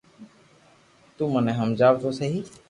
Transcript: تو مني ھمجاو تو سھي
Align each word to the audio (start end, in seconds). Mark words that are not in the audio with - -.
تو 1.15 1.23
مني 1.33 1.53
ھمجاو 1.59 1.95
تو 2.01 2.09
سھي 2.17 2.29